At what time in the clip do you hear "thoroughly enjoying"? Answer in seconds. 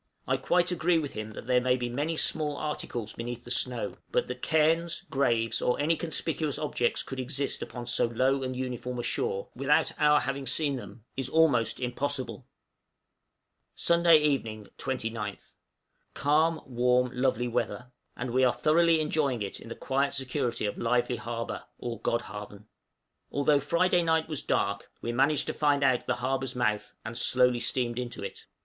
18.53-19.43